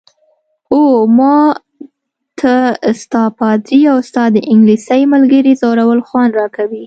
[0.73, 1.37] اوه، ما
[2.39, 2.53] ته
[3.01, 6.79] ستا، پادري او ستا د انګلیسۍ ملګرې ځورول خوند راکوي.